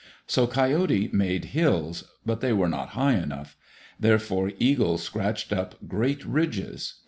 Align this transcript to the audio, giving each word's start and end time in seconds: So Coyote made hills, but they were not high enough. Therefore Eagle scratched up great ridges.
So 0.25 0.47
Coyote 0.47 1.11
made 1.13 1.45
hills, 1.53 2.05
but 2.25 2.41
they 2.41 2.53
were 2.53 2.67
not 2.67 2.89
high 2.97 3.13
enough. 3.17 3.55
Therefore 3.99 4.51
Eagle 4.57 4.97
scratched 4.97 5.53
up 5.53 5.75
great 5.87 6.25
ridges. 6.25 6.95